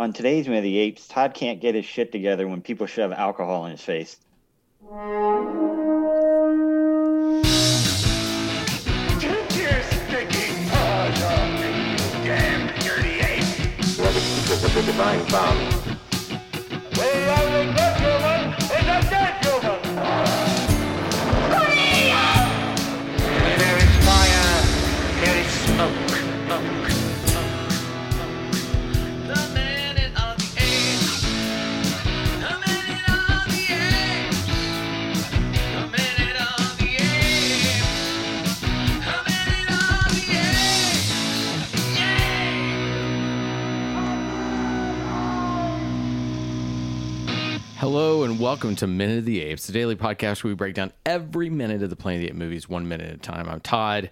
[0.00, 3.12] On today's Man of the Apes, Todd can't get his shit together when people shove
[3.12, 4.16] alcohol in his face.
[14.72, 15.89] the divine found.
[47.80, 50.92] Hello and welcome to Minute of the Apes, the daily podcast where we break down
[51.06, 53.48] every minute of the Planet of the Apes movies one minute at a time.
[53.48, 54.10] I'm Todd,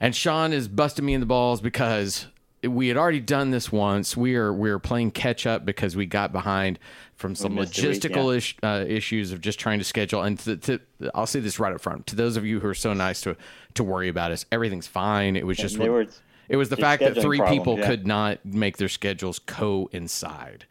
[0.00, 2.26] and Sean is busting me in the balls because
[2.64, 4.16] we had already done this once.
[4.16, 6.80] We are we are playing catch up because we got behind
[7.14, 8.36] from some logistical week, yeah.
[8.36, 10.22] ish, uh, issues of just trying to schedule.
[10.22, 10.80] And to, to,
[11.14, 13.36] I'll say this right up front to those of you who are so nice to
[13.74, 15.36] to worry about us, everything's fine.
[15.36, 16.08] It was just were,
[16.48, 17.86] it was the fact that three people yeah.
[17.86, 20.64] could not make their schedules coincide.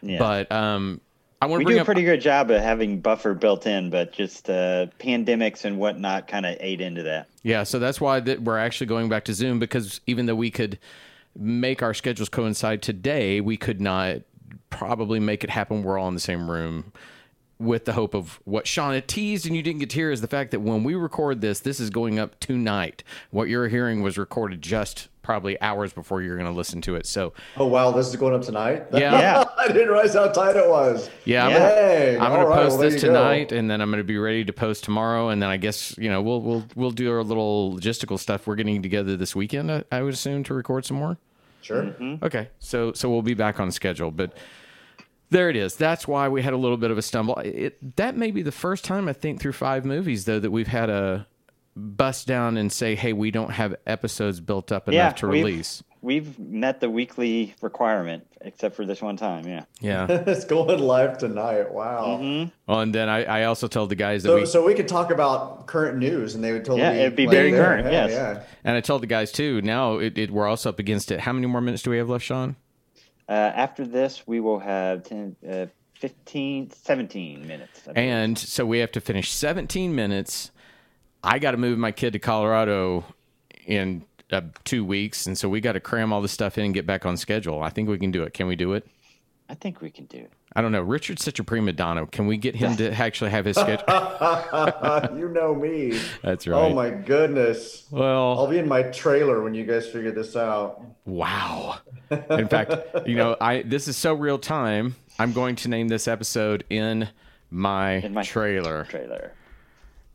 [0.00, 0.18] Yeah.
[0.18, 1.02] But um,
[1.40, 3.66] I want we to bring do a up, pretty good job of having buffer built
[3.66, 7.28] in, but just uh, pandemics and whatnot kind of ate into that.
[7.42, 10.50] Yeah, so that's why that we're actually going back to Zoom because even though we
[10.50, 10.78] could
[11.36, 14.18] make our schedules coincide today, we could not
[14.70, 15.82] probably make it happen.
[15.82, 16.92] We're all in the same room
[17.58, 20.26] with the hope of what Sean teased and you didn't get to hear is the
[20.28, 23.02] fact that when we record this, this is going up tonight.
[23.30, 27.04] What you're hearing was recorded just probably hours before you're going to listen to it.
[27.06, 28.84] So, oh wow, this is going up tonight.
[28.92, 29.44] Yeah, yeah.
[29.58, 31.10] I didn't realize how tight it was.
[31.24, 32.18] Yeah, Yeah.
[32.24, 33.22] I'm, going All to right, post well, this there you go.
[33.22, 35.96] tonight, and then I'm going to be ready to post tomorrow, and then I guess
[35.98, 38.46] you know we'll we'll we'll do our little logistical stuff.
[38.46, 41.16] We're getting together this weekend, I, I would assume, to record some more.
[41.62, 41.82] Sure.
[41.82, 42.24] Mm-hmm.
[42.24, 44.32] Okay, so so we'll be back on schedule, but
[45.30, 45.76] there it is.
[45.76, 47.36] That's why we had a little bit of a stumble.
[47.38, 50.66] It, that may be the first time I think through five movies though that we've
[50.68, 51.26] had a
[51.74, 55.44] bust down and say, "Hey, we don't have episodes built up enough Yeah, to we've-
[55.44, 59.44] release." We've met the weekly requirement, except for this one time.
[59.44, 59.64] Yeah.
[59.80, 60.06] Yeah.
[60.08, 61.72] it's going live tonight.
[61.72, 62.20] Wow.
[62.22, 62.50] Mm-hmm.
[62.68, 64.86] well, and then I, I also told the guys that So, we so we could
[64.86, 68.06] talk about current news, and they would totally Yeah, it'd be like, very current, Yeah,
[68.06, 68.10] yes.
[68.12, 68.42] yeah.
[68.62, 69.60] and I told the guys too.
[69.62, 71.18] Now it, it, we're also up against it.
[71.18, 72.54] How many more minutes do we have left, Sean?
[73.28, 77.82] Uh, after this, we will have 10, uh, 15, 17 minutes.
[77.94, 80.50] And so we have to finish 17 minutes.
[81.24, 83.04] I got to move my kid to Colorado
[83.66, 86.74] in uh, two weeks, and so we got to cram all this stuff in and
[86.74, 87.62] get back on schedule.
[87.62, 88.32] I think we can do it.
[88.32, 88.86] Can we do it?
[89.48, 90.30] I think we can do it.
[90.56, 90.80] I don't know.
[90.80, 92.06] Richard's such a prima donna.
[92.06, 93.84] Can we get him to actually have his schedule?
[95.18, 96.00] you know me.
[96.22, 96.58] That's oh, right.
[96.58, 97.84] Oh my goodness.
[97.90, 100.82] Well, I'll be in my trailer when you guys figure this out.
[101.04, 101.76] wow.
[102.30, 102.74] In fact,
[103.06, 104.96] you know, I this is so real time.
[105.18, 107.10] I'm going to name this episode in
[107.50, 108.84] my, In my trailer.
[108.84, 109.32] Trailer.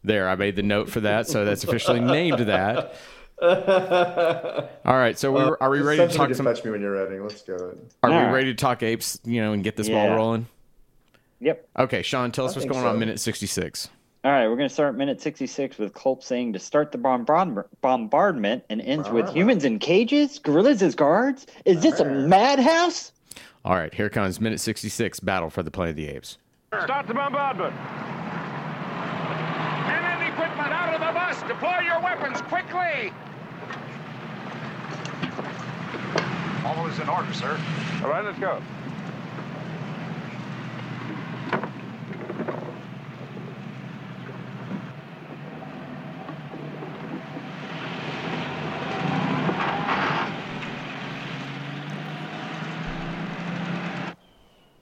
[0.03, 2.95] There, I made the note for that, so that's officially named that.
[4.85, 6.45] All right, so we, uh, are we ready to somebody talk to some?
[6.45, 7.19] fetch me when you're ready.
[7.19, 7.55] Let's go.
[8.03, 8.31] Are we All right.
[8.31, 9.19] ready to talk apes?
[9.25, 10.47] You know, and get this ball rolling.
[11.39, 11.67] Yep.
[11.79, 12.99] Okay, Sean, tell us I what's think going on.
[12.99, 13.89] Minute sixty-six.
[14.23, 17.65] All right, we're going to start minute 66 with Culp saying to start the bombard-
[17.81, 21.47] bombardment and ends with humans in cages, gorillas as guards.
[21.65, 23.13] Is this a madhouse?
[23.65, 25.19] All right, here comes minute sixty-six.
[25.19, 26.37] Battle for the Planet of the Apes.
[26.83, 27.73] Start the bombardment.
[31.43, 31.61] Out of the bus.
[31.61, 33.13] Deploy your weapons quickly.
[36.65, 37.59] All is in order, sir.
[38.03, 38.61] All right, let's go.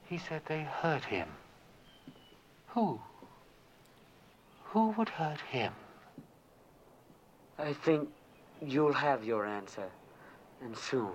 [0.07, 1.27] He said they hurt him.
[2.69, 2.99] Who?
[4.65, 5.73] Who would hurt him?
[7.59, 8.07] I think
[8.65, 9.89] you'll have your answer,
[10.61, 11.11] and soon.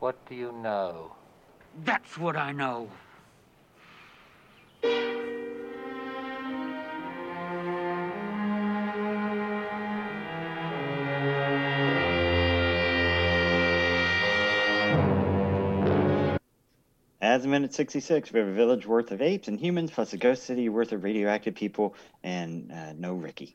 [0.00, 1.12] What do you know?
[1.84, 2.88] That's what I know.
[17.46, 20.68] Minute 66, we have a village worth of apes and humans, plus a ghost city
[20.68, 23.54] worth of radioactive people, and uh, no Ricky.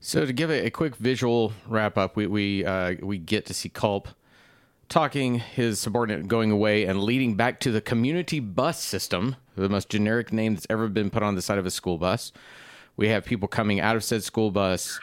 [0.00, 3.54] So to give a, a quick visual wrap up, we we uh, we get to
[3.54, 4.08] see Culp
[4.88, 9.88] talking his subordinate going away and leading back to the community bus system, the most
[9.88, 12.30] generic name that's ever been put on the side of a school bus.
[12.96, 15.00] We have people coming out of said school bus.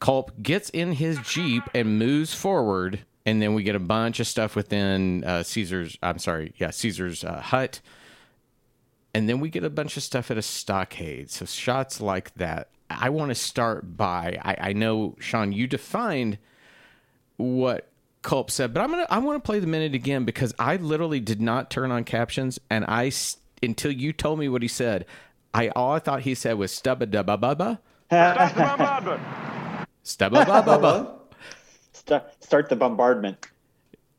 [0.00, 4.26] Culp gets in his jeep and moves forward, and then we get a bunch of
[4.26, 5.98] stuff within uh, Caesar's.
[6.02, 7.80] I'm sorry, yeah, Caesar's uh, hut,
[9.14, 11.30] and then we get a bunch of stuff at a stockade.
[11.30, 12.68] So shots like that.
[12.90, 14.38] I want to start by.
[14.42, 16.38] I, I know Sean, you defined
[17.36, 17.88] what
[18.22, 21.20] Culp said, but I'm gonna I want to play the minute again because I literally
[21.20, 25.06] did not turn on captions, and I s- until you told me what he said,
[25.52, 27.78] I all I thought he said was stubba dubba bubba.
[30.04, 31.18] Stubba bubba
[32.04, 32.06] bubba.
[32.06, 33.46] Start, start the bombardment.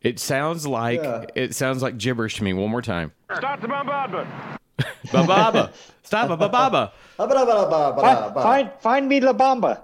[0.02, 1.26] It sounds like Yeah.
[1.36, 2.54] it sounds like gibberish to me.
[2.54, 3.12] One more time.
[3.36, 4.30] Start the bombardment.
[5.08, 5.72] Bababa.
[6.04, 6.92] Stop bababa.
[7.18, 9.82] Find, find, find me La Bamba.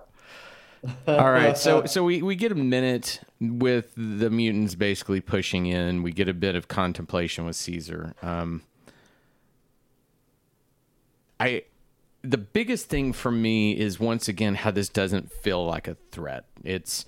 [1.07, 6.03] All right, so so we, we get a minute with the mutants basically pushing in.
[6.03, 8.13] We get a bit of contemplation with Caesar.
[8.21, 8.63] Um,
[11.39, 11.63] I
[12.23, 16.45] the biggest thing for me is once again how this doesn't feel like a threat.
[16.63, 17.05] It's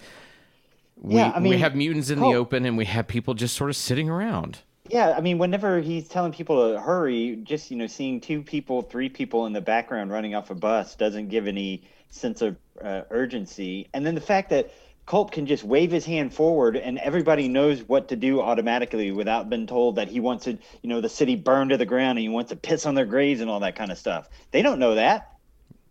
[0.96, 3.34] we Yeah, I mean, we have mutants in Cole- the open and we have people
[3.34, 4.60] just sort of sitting around.
[4.90, 8.82] Yeah, I mean, whenever he's telling people to hurry, just you know, seeing two people,
[8.82, 13.02] three people in the background running off a bus doesn't give any sense of uh,
[13.10, 13.90] urgency.
[13.94, 14.72] And then the fact that
[15.06, 19.50] Culp can just wave his hand forward and everybody knows what to do automatically without
[19.50, 22.20] being told that he wants to, you know, the city burned to the ground and
[22.20, 24.30] he wants to piss on their graves and all that kind of stuff.
[24.52, 25.32] They don't know that.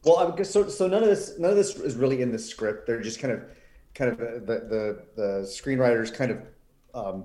[0.04, 0.68] Well, I guess so.
[0.68, 2.86] So none of this, none of this is really in the script.
[2.86, 3.44] They're just kind of,
[3.94, 6.42] kind of the the the screenwriters kind of
[6.94, 7.24] um,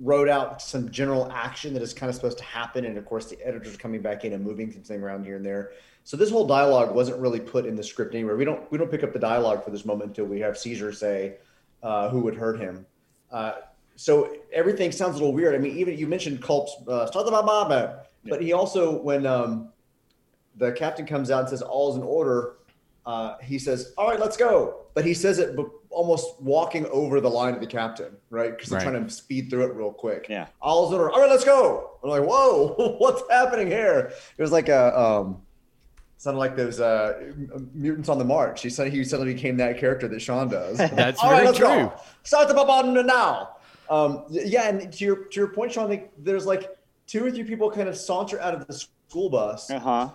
[0.00, 3.26] wrote out some general action that is kind of supposed to happen, and of course
[3.26, 5.72] the editors coming back in and moving something around here and there.
[6.04, 8.36] So this whole dialogue wasn't really put in the script anywhere.
[8.36, 10.92] We don't we don't pick up the dialogue for this moment until we have Caesar
[10.92, 11.36] say
[11.82, 12.86] uh, who would hurt him.
[13.30, 13.52] Uh,
[13.96, 15.54] so everything sounds a little weird.
[15.54, 19.68] I mean, even you mentioned Culp's uh, "Start the Baba," but he also when um,
[20.56, 22.56] the captain comes out and says all is in order
[23.06, 25.56] uh, he says all right let's go but he says it
[25.90, 28.88] almost walking over the line of the captain right because they're Right.
[28.90, 30.46] trying to speed through it real quick Yeah.
[30.60, 34.42] all is in order all right let's go i'm like whoa what's happening here it
[34.42, 35.42] was like a um
[36.18, 37.32] sounded like those uh
[37.74, 41.20] mutants on the march he said he suddenly became that character that sean does That's
[41.22, 41.66] all right very let's true.
[41.66, 41.92] go
[42.22, 43.50] start the bombardment now
[43.90, 46.70] um yeah and to your to your point sean like, there's like
[47.06, 50.08] two or three people kind of saunter out of the school bus Uh huh.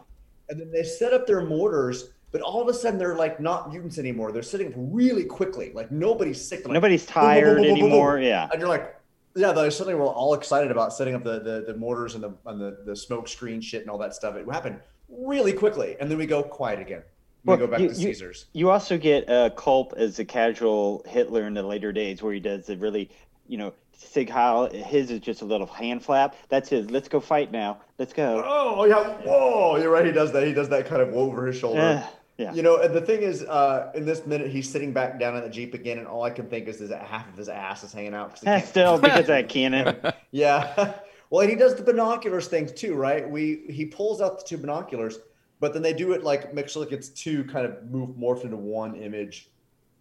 [0.49, 3.71] and then they set up their mortars, but all of a sudden they're like not
[3.71, 4.31] mutants anymore.
[4.31, 6.65] They're sitting up really quickly, like nobody's sick.
[6.65, 8.19] Like, Nobody's tired boom, boom, boom, anymore.
[8.19, 8.49] Yeah.
[8.51, 8.95] and you're like,
[9.35, 12.33] yeah, they suddenly were all excited about setting up the the, the mortars and the
[12.45, 14.35] and the, the smoke screen shit and all that stuff.
[14.35, 14.79] It happened
[15.09, 17.03] really quickly, and then we go quiet again.
[17.45, 18.45] We Well, go back you- to you- Caesars.
[18.53, 22.39] You also get uh, Culp as a casual Hitler in the later days, where he
[22.41, 23.09] does the really,
[23.47, 24.69] you know, Sig Heil.
[24.71, 26.35] His is just a little hand flap.
[26.49, 26.89] That's his.
[26.91, 27.79] Let's go fight now.
[27.97, 28.43] Let's go.
[28.45, 29.77] Oh yeah, whoa!
[29.77, 30.05] You're right.
[30.05, 30.45] He does that.
[30.45, 31.81] He does that kind of over his shoulder.
[31.81, 32.07] Uh,
[32.37, 32.53] yeah.
[32.53, 35.41] You know, and the thing is, uh, in this minute, he's sitting back down in
[35.43, 37.83] the jeep again, and all I can think is, is that half of his ass
[37.83, 38.35] is hanging out.
[38.35, 39.97] 'cause he Still because that cannon.
[40.31, 40.93] Yeah.
[41.29, 43.27] Well, and he does the binoculars thing too, right?
[43.29, 45.17] We he pulls out the two binoculars,
[45.59, 48.43] but then they do it like makes it like it's two kind of move morphed
[48.43, 49.49] into one image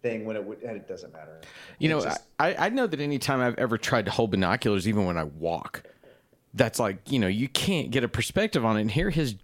[0.07, 1.41] thing when it would and it doesn't matter.
[1.79, 5.05] You know, just- I, I know that anytime I've ever tried to hold binoculars, even
[5.05, 5.83] when I walk,
[6.53, 8.81] that's like, you know, you can't get a perspective on it.
[8.81, 9.35] And here his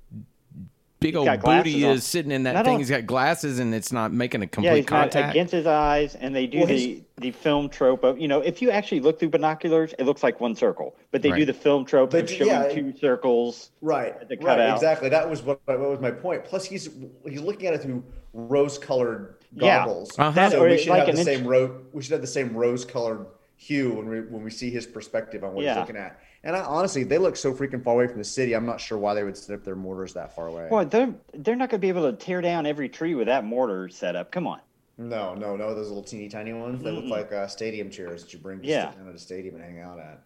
[1.00, 1.92] big old booty on.
[1.92, 2.76] is sitting in that Not thing.
[2.76, 5.32] on- He's got glasses and it's not making a yeah, complete he's contact.
[5.32, 8.62] against his eyes, and they do Well, the the film trope of you know if
[8.62, 11.84] you actually look through binoculars, it looks like one circle, but they do the film
[11.86, 13.72] trope But of showing yeah, two circles.
[13.82, 14.76] right, right, cutout.
[14.76, 15.10] exactly.
[15.10, 16.46] That was what, what was my point.
[16.46, 16.90] Plus, he's
[17.28, 18.02] he's looking at it through
[18.34, 19.43] rose-colored Yeah.
[19.58, 20.18] Goggles.
[20.18, 20.50] Uh-huh.
[20.50, 22.54] So or we should like have the int- same ro- We should have the same
[22.56, 25.74] rose-colored hue when we when we see his perspective on what Yeah.
[25.76, 26.20] he's looking at.
[26.46, 28.54] And I, honestly, they look so freaking far away from the city.
[28.54, 30.68] I'm not sure why they would set up their mortars that far away.
[30.70, 33.46] Well, they're they're not going to be able to tear down every tree with that
[33.46, 34.32] mortar setup.
[34.32, 34.60] Come on.
[34.98, 35.74] No, no, no.
[35.74, 36.84] Those little teeny tiny ones.
[36.84, 38.90] They look like uh, stadium chairs that you bring to Yeah.
[38.92, 40.20] sit down at a stadium and hang out at.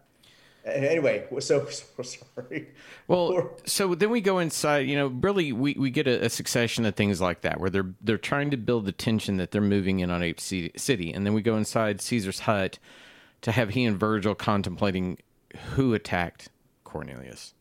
[0.68, 2.68] A- Anyway, so, so sorry.
[3.06, 4.86] Well, so then we go inside.
[4.88, 7.92] You know, really, we, we get a, a succession of things like that where they're
[8.00, 11.24] they're trying to build the tension that they're moving in on Ape Ci- City, and
[11.26, 12.78] then we go inside Caesar's hut
[13.42, 15.18] to have he and Virgil contemplating
[15.74, 16.48] who attacked
[16.84, 17.54] Cornelius.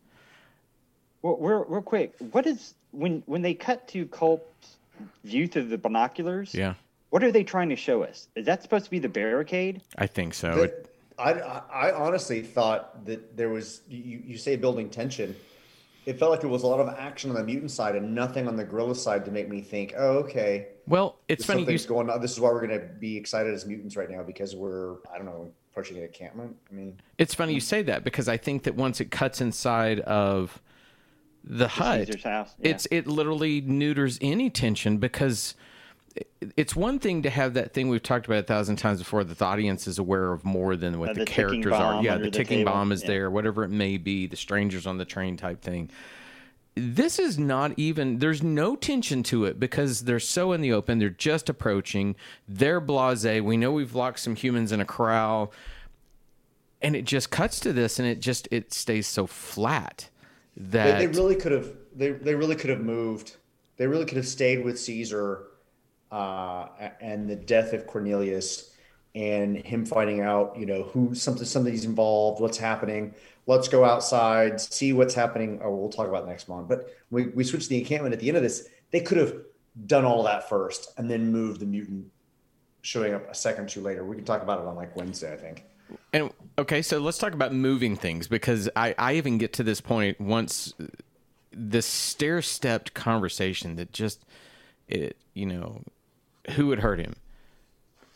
[1.21, 4.77] Well, real, real quick, what is when when they cut to Culp's
[5.23, 6.53] view through the binoculars?
[6.53, 6.73] Yeah,
[7.09, 8.27] What are they trying to show us?
[8.35, 9.81] Is that supposed to be the barricade?
[9.97, 10.53] I think so.
[10.55, 15.35] The- It- I, I I honestly thought that there was you, you say building tension.
[16.05, 18.47] It felt like there was a lot of action on the mutant side and nothing
[18.47, 20.67] on the gorilla side to make me think, oh, okay.
[20.87, 21.59] Well, it's funny.
[21.59, 22.21] You, Something's going on.
[22.21, 25.17] This is why we're going to be excited as mutants right now because we're I
[25.17, 26.55] don't know approaching an encampment.
[26.71, 29.99] I mean, It's funny you say that because I think that once it cuts inside
[30.01, 30.61] of
[31.43, 32.71] the hut, house, yeah.
[32.71, 35.61] it's it literally neuters any tension because it-
[36.55, 39.37] it's one thing to have that thing we've talked about a thousand times before that
[39.37, 42.03] the audience is aware of more than what Uh, the, the characters are.
[42.03, 43.07] Yeah, the the ticking table, bomb is yeah.
[43.07, 45.89] there, whatever it may be, the strangers on the train type thing.
[46.75, 50.99] This is not even, there's no tension to it because they're so in the open.
[50.99, 52.15] They're just approaching.
[52.47, 53.41] They're blase.
[53.41, 55.51] We know we've locked some humans in a corral
[56.81, 60.09] and it just cuts to this and it just it stays so flat
[60.55, 63.37] they, that they really could have they, they really could have moved.
[63.77, 65.43] They really could have stayed with Caesar
[66.11, 66.67] uh,
[67.01, 68.73] and the death of Cornelius
[69.15, 73.13] and him finding out, you know, who something somebody's involved, what's happening.
[73.47, 75.59] Let's go outside, see what's happening.
[75.63, 76.67] Oh, we'll talk about next month.
[76.67, 78.69] But we we switched the encampment at the end of this.
[78.91, 79.35] They could have
[79.85, 82.11] done all that first and then moved the mutant
[82.81, 84.05] showing up a second or two later.
[84.05, 85.65] We can talk about it on like Wednesday, I think.
[86.13, 89.79] and okay so let's talk about moving things because i i even get to this
[89.79, 90.73] point once
[91.53, 94.25] this stair stepped conversation that just
[94.87, 95.81] it you know
[96.51, 97.15] who would hurt him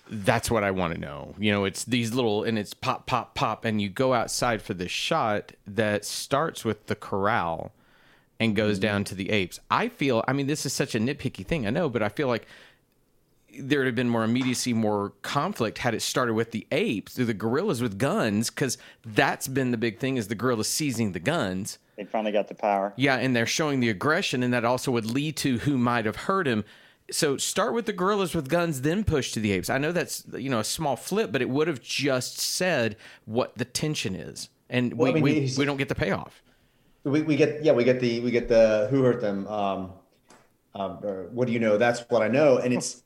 [0.09, 3.33] that's what i want to know you know it's these little and it's pop pop
[3.33, 7.71] pop and you go outside for this shot that starts with the corral
[8.39, 8.83] and goes mm-hmm.
[8.83, 11.69] down to the apes i feel i mean this is such a nitpicky thing i
[11.69, 12.45] know but i feel like
[13.59, 17.33] there would have been more immediacy, more conflict had it started with the apes, the
[17.33, 21.77] gorillas with guns, because that's been the big thing is the gorillas seizing the guns.
[21.97, 22.93] They finally got the power.
[22.95, 26.15] Yeah, and they're showing the aggression, and that also would lead to who might have
[26.15, 26.63] hurt him.
[27.11, 29.69] So start with the gorillas with guns, then push to the apes.
[29.69, 33.57] I know that's you know a small flip, but it would have just said what
[33.57, 36.41] the tension is, and Well, I we, mean, we, we don't get the payoff.
[37.03, 39.93] We, we get yeah we get the we get the who hurt them um,
[40.75, 40.97] um
[41.31, 41.77] what do you know?
[41.77, 42.57] That's what I know.
[42.57, 43.03] And it's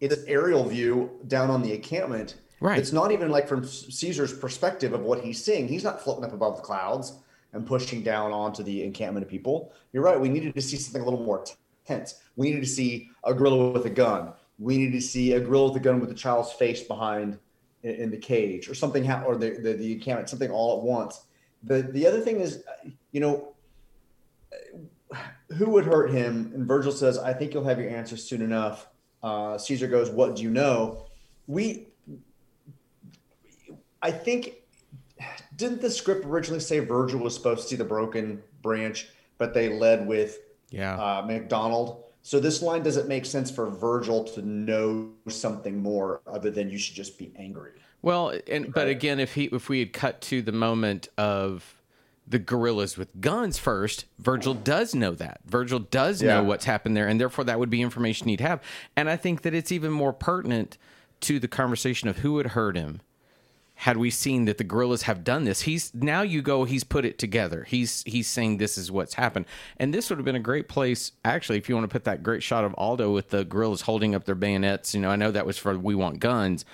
[0.00, 2.36] it's an aerial view down on the encampment.
[2.62, 2.78] Right.
[2.78, 5.66] it's not even like from Caesar's perspective of what he's seeing.
[5.66, 7.14] He's not floating up above the clouds
[7.54, 9.72] and pushing down onto the encampment of people.
[9.92, 10.20] You're right.
[10.20, 11.42] We needed to see something a little more
[11.86, 15.40] tense we needed to see a gorilla with a gun we needed to see a
[15.40, 17.38] gorilla with a gun with a child's face behind
[17.82, 20.84] in, in the cage or something ha- or the, the the encampment something all at
[20.84, 21.22] once
[21.64, 22.62] the the other thing is
[23.12, 23.54] you know
[25.56, 26.52] who would hurt him?
[26.54, 28.86] And Virgil says, I think you'll have your answer soon enough.
[29.22, 31.06] Uh, Caesar goes, What do you know?
[31.46, 31.88] We,
[34.02, 34.54] I think,
[35.56, 39.08] didn't the script originally say Virgil was supposed to see the broken branch,
[39.38, 40.38] but they led with
[40.70, 40.96] Yeah.
[40.96, 42.04] uh, McDonald?
[42.22, 46.78] So this line doesn't make sense for Virgil to know something more other than you
[46.78, 47.72] should just be angry.
[48.02, 51.76] Well, and but again, if he if we had cut to the moment of
[52.26, 55.40] the gorillas with guns first, Virgil does know that.
[55.44, 58.62] Virgil does know what's happened there, and therefore that would be information he'd have.
[58.96, 60.78] And I think that it's even more pertinent
[61.22, 63.00] to the conversation of who had hurt him.
[63.80, 66.64] Had we seen that the gorillas have done this, he's now you go.
[66.64, 67.64] He's put it together.
[67.64, 69.46] He's he's saying this is what's happened,
[69.78, 72.22] and this would have been a great place actually if you want to put that
[72.22, 74.94] great shot of Aldo with the gorillas holding up their bayonets.
[74.94, 76.66] You know, I know that was for we want guns,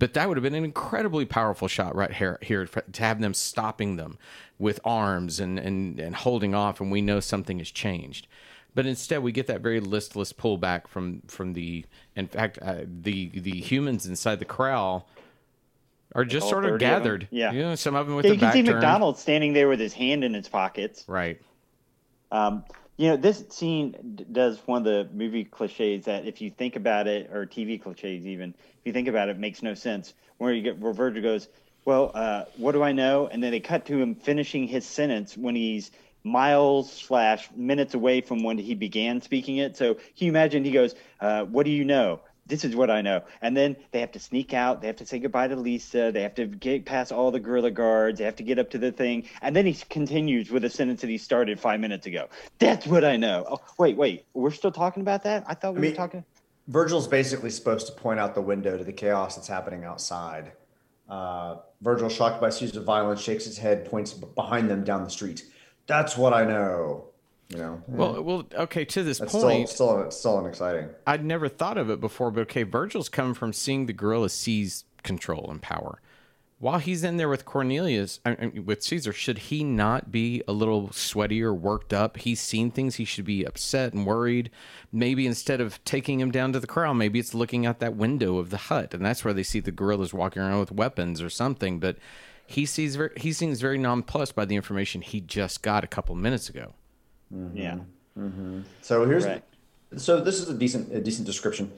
[0.00, 3.34] but that would have been an incredibly powerful shot right here, here to have them
[3.34, 4.18] stopping them
[4.58, 8.26] with arms and, and, and holding off, and we know something has changed.
[8.74, 11.84] But instead, we get that very listless pullback from from the.
[12.14, 15.08] In fact, uh, the the humans inside the corral
[16.14, 17.28] are just all sort of 30 of gathered.
[17.30, 17.52] Yeah.
[17.52, 18.76] you know, some of them with Yeah, their you can see turned.
[18.76, 21.04] McDonald standing there with his hand in his pockets.
[21.06, 21.40] Right.
[22.30, 22.64] Um,
[22.96, 26.76] you know, this scene d- does one of the movie cliches that, if you think
[26.76, 30.14] about it, or TV cliches even, if you think about it, makes no sense.
[30.38, 31.48] Where you get where Virgil goes,
[31.84, 33.28] well, uh, what do I know?
[33.28, 35.90] And then they cut to him finishing his sentence when he's
[36.24, 39.76] miles slash minutes away from when he began speaking it.
[39.76, 40.64] So can you imagine?
[40.64, 43.22] He goes, uh, "What do you know?" This is what I know.
[43.42, 44.80] And then they have to sneak out.
[44.80, 46.10] They have to say goodbye to Lisa.
[46.12, 48.18] They have to get past all the gorilla guards.
[48.18, 49.24] They have to get up to the thing.
[49.42, 52.28] And then he continues with a sentence that he started five minutes ago.
[52.58, 53.46] That's what I know.
[53.50, 54.24] Oh, wait, wait.
[54.32, 55.44] We're still talking about that?
[55.46, 56.24] I thought we mean- were talking.
[56.68, 60.52] Virgil's basically supposed to point out the window to the chaos that's happening outside.
[61.08, 65.44] Uh, Virgil, shocked by Caesar's violence, shakes his head, points behind them down the street.
[65.86, 67.07] That's what I know.
[67.50, 68.84] You know, Well, well, okay.
[68.84, 70.90] To this that's point, still still still unexciting.
[71.06, 74.84] I'd never thought of it before, but okay, Virgil's come from seeing the gorilla seize
[75.02, 76.00] control and power.
[76.58, 80.52] while he's in there with Cornelius, I mean, with Caesar, should he not be a
[80.52, 82.16] little sweaty or worked up?
[82.16, 82.96] He's seen things.
[82.96, 84.50] He should be upset and worried.
[84.92, 88.38] Maybe instead of taking him down to the corral, maybe it's looking out that window
[88.38, 91.30] of the hut, and that's where they see the gorillas walking around with weapons or
[91.30, 91.78] something.
[91.78, 91.96] But
[92.44, 96.14] he sees very, he seems very nonplussed by the information he just got a couple
[96.16, 96.72] minutes ago.
[97.54, 97.78] Yeah.
[98.82, 99.42] So here's Right.
[99.96, 101.70] so this is a decent a decent description.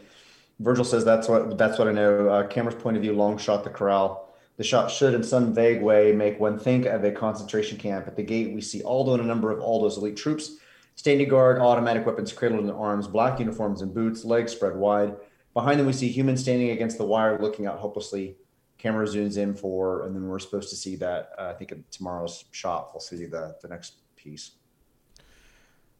[0.58, 2.28] Virgil says that's what that's what I know.
[2.28, 4.28] Uh, camera's point of view, long shot the corral.
[4.56, 8.06] The shot should, in some vague way, make one think of a concentration camp.
[8.06, 10.56] At the gate, we see Aldo and a number of Aldo's elite troops,
[10.96, 15.16] standing guard, automatic weapons cradled in their arms, black uniforms and boots, legs spread wide.
[15.54, 18.36] Behind them, we see humans standing against the wire, looking out hopelessly.
[18.76, 21.30] Camera zooms in for, and then we're supposed to see that.
[21.38, 24.52] Uh, I think in tomorrow's shot, we'll see the the next piece.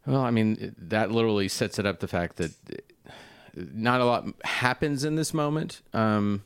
[0.05, 2.51] Well, I mean, that literally sets it up the fact that
[3.07, 3.11] uh,
[3.53, 5.81] not a lot happens in this moment.
[5.93, 6.43] Um,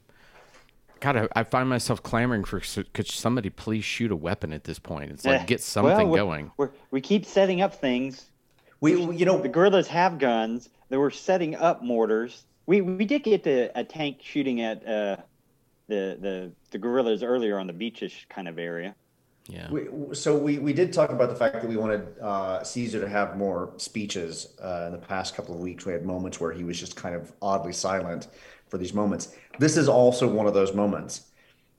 [1.00, 2.62] God, I, I find myself clamoring for
[2.94, 5.12] could somebody please shoot a weapon at this point?
[5.12, 6.52] It's like get well, something we're- going.
[6.58, 8.26] We're, we keep setting up things.
[8.82, 10.70] We, you know, The gorillas have guns.
[10.90, 12.46] They were setting up mortars.
[12.68, 15.18] We we did get the, a tank shooting at uh,
[15.88, 18.96] the the the gorillas earlier on the beachish kind of area.
[19.48, 19.70] Yeah.
[19.70, 23.08] We, so we, we did talk about the fact that we wanted uh, Caesar to
[23.08, 25.86] have more speeches uh, in the past couple of weeks.
[25.86, 28.28] We had moments where he was just kind of oddly silent
[28.70, 29.36] for these moments.
[29.60, 31.28] This is also one of those moments.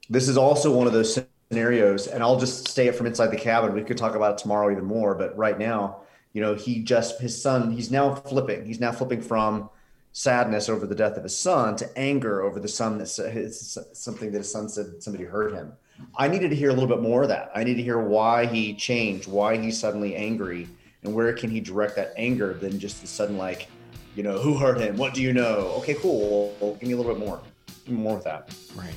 [0.09, 1.19] This is also one of those
[1.51, 3.75] scenarios, and I'll just stay it from inside the cabin.
[3.75, 7.21] We could talk about it tomorrow even more, but right now, you know, he just
[7.21, 7.73] his son.
[7.73, 8.65] He's now flipping.
[8.65, 9.71] He's now flipping from
[10.13, 14.31] sadness over the death of his son to anger over the son that sa- something
[14.33, 15.73] that his son said somebody hurt him.
[16.17, 17.51] I needed to hear a little bit more of that.
[17.55, 20.69] I need to hear why he changed, why he's suddenly angry,
[21.03, 23.69] and where can he direct that anger than just the sudden like,
[24.15, 24.97] you know, who hurt him?
[24.97, 25.75] What do you know?
[25.79, 26.55] Okay, cool.
[26.61, 27.41] Well, give me a little bit more,
[27.85, 28.55] give me more of that.
[28.75, 28.95] Right.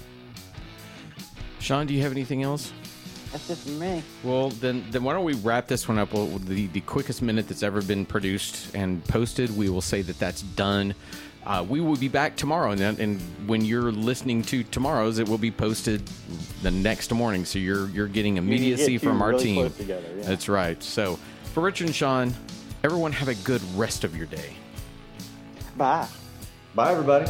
[1.59, 2.71] Sean, do you have anything else?
[3.31, 4.01] That's it for me.
[4.23, 6.13] Well, then, then why don't we wrap this one up?
[6.13, 9.55] Well, the the quickest minute that's ever been produced and posted.
[9.55, 10.95] We will say that that's done.
[11.45, 15.29] Uh, we will be back tomorrow, and, then- and when you're listening to tomorrow's, it
[15.29, 16.01] will be posted
[16.61, 17.45] the next morning.
[17.45, 19.55] So you're you're getting get immediacy two from our really team.
[19.55, 20.23] close together, yeah.
[20.23, 20.81] That's right.
[20.81, 21.17] So
[21.53, 22.33] for Richard and Sean,
[22.83, 24.53] everyone have a good rest of your day.
[25.77, 26.07] Bye.
[26.75, 27.29] Bye, everybody.